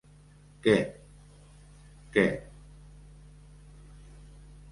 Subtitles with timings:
[0.67, 0.71] Què,
[2.15, 2.23] què...